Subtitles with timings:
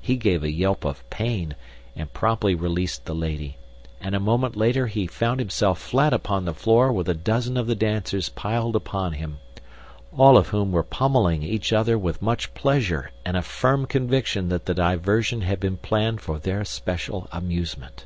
[0.00, 1.56] He gave a yelp of pain
[1.96, 3.56] and promptly released the lady,
[4.00, 7.66] and a moment later he found himself flat upon the floor with a dozen of
[7.66, 9.38] the dancers piled upon him
[10.16, 14.66] all of whom were pummeling each other with much pleasure and a firm conviction that
[14.66, 18.04] the diversion had been planned for their special amusement.